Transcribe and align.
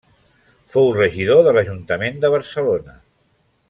Fou 0.75 0.89
regidor 0.95 1.43
de 1.49 1.55
l'Ajuntament 1.59 2.21
de 2.25 2.35
Barcelona. 2.39 3.01